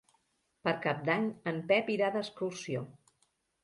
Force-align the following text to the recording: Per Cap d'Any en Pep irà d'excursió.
Per 0.67 0.73
Cap 0.85 1.05
d'Any 1.11 1.29
en 1.53 1.63
Pep 1.71 1.95
irà 1.99 2.11
d'excursió. 2.19 2.87